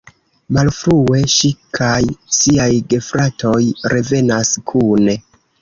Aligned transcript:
Malfrue, 0.57 1.19
ŝi 1.33 1.51
kaj 1.79 1.99
siaj 2.39 2.67
gefratoj 2.95 3.55
revenas 3.97 4.55
kune. 4.73 5.17